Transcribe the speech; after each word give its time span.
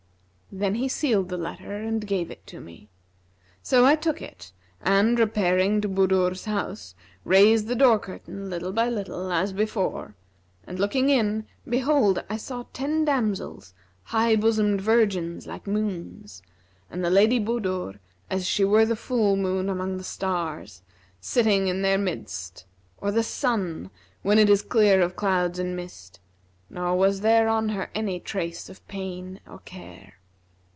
'[FN#344] 0.53 0.59
Then 0.59 0.75
he 0.75 0.87
sealed 0.89 1.29
the 1.29 1.37
letter 1.37 1.71
and 1.77 2.05
gave 2.05 2.29
it 2.29 2.45
to 2.47 2.59
me. 2.59 2.89
So 3.63 3.85
I 3.85 3.95
took 3.95 4.21
it 4.21 4.51
and, 4.81 5.17
repairing 5.17 5.79
to 5.79 5.87
Budur's 5.87 6.43
house, 6.43 6.93
raised 7.23 7.67
the 7.67 7.75
door 7.75 7.97
curtain 7.99 8.49
little 8.49 8.73
by 8.73 8.89
little, 8.89 9.31
as 9.31 9.53
before, 9.53 10.13
and 10.67 10.77
looking 10.77 11.07
in 11.09 11.47
behold, 11.65 12.21
I 12.29 12.35
saw 12.35 12.65
ten 12.73 13.05
damsels, 13.05 13.73
high 14.03 14.35
bosomed 14.35 14.81
virgins, 14.81 15.47
like 15.47 15.67
moons, 15.67 16.41
and 16.89 17.01
the 17.01 17.09
Lady 17.09 17.39
Budur 17.39 17.99
as 18.29 18.45
she 18.45 18.65
were 18.65 18.85
the 18.85 18.97
full 18.97 19.37
moon 19.37 19.69
among 19.69 19.95
the 19.95 20.03
stars, 20.03 20.81
sitting 21.21 21.67
in 21.69 21.81
their 21.81 21.97
midst, 21.97 22.65
or 22.97 23.09
the 23.13 23.23
sun, 23.23 23.89
when 24.21 24.37
it 24.37 24.49
is 24.49 24.63
clear 24.63 24.99
of 25.01 25.15
clouds 25.15 25.59
and 25.59 25.77
mist; 25.77 26.19
nor 26.69 26.97
was 26.97 27.21
there 27.21 27.47
on 27.47 27.69
her 27.69 27.89
any 27.95 28.19
trace 28.19 28.67
of 28.67 28.85
pain 28.89 29.39
or 29.47 29.59
care. 29.59 30.15